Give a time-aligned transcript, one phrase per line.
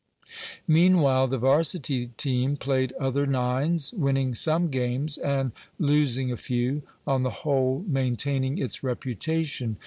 [0.67, 7.21] Meanwhile, the varsity team played other nines, winning some games and losing a few, on
[7.21, 9.77] the whole maintaining its reputation.